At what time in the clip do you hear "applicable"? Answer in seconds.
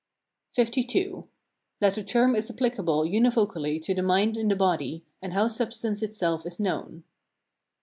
2.49-3.03